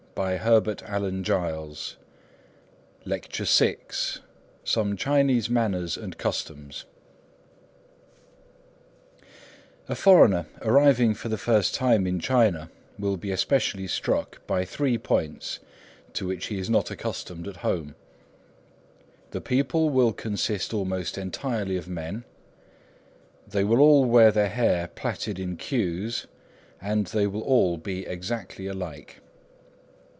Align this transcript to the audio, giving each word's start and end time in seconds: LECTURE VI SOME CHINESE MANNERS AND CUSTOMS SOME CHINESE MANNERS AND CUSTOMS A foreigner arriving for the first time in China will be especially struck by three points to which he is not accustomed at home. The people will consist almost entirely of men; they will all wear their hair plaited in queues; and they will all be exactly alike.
LECTURE 0.13 0.59
VI 0.59 1.07
SOME 1.23 1.25
CHINESE 1.25 1.49
MANNERS 1.89 2.27
AND 3.07 3.31
CUSTOMS 3.31 4.19
SOME 4.65 4.97
CHINESE 4.97 5.49
MANNERS 5.49 5.97
AND 5.97 6.17
CUSTOMS 6.17 6.85
A 9.87 9.95
foreigner 9.95 10.45
arriving 10.61 11.13
for 11.15 11.29
the 11.29 11.37
first 11.37 11.73
time 11.73 12.05
in 12.05 12.19
China 12.19 12.69
will 12.99 13.15
be 13.17 13.31
especially 13.31 13.87
struck 13.87 14.45
by 14.45 14.63
three 14.65 14.97
points 14.97 15.59
to 16.13 16.27
which 16.27 16.47
he 16.47 16.59
is 16.59 16.69
not 16.69 16.91
accustomed 16.91 17.47
at 17.47 17.57
home. 17.57 17.95
The 19.31 19.41
people 19.41 19.89
will 19.89 20.11
consist 20.13 20.71
almost 20.73 21.17
entirely 21.17 21.77
of 21.77 21.87
men; 21.87 22.25
they 23.47 23.63
will 23.63 23.79
all 23.79 24.03
wear 24.05 24.31
their 24.31 24.49
hair 24.49 24.89
plaited 24.89 25.39
in 25.39 25.55
queues; 25.55 26.27
and 26.81 27.07
they 27.07 27.25
will 27.25 27.41
all 27.41 27.77
be 27.77 28.05
exactly 28.05 28.67
alike. 28.67 29.21